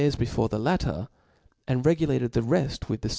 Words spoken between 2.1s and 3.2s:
the reft with the ^^^"carn.